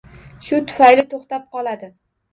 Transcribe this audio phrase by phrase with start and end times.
[0.47, 1.93] Shu tufayli to’xtab qoladi